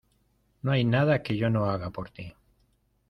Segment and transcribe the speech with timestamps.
[0.63, 2.33] No hay nada que yo no haga por tí.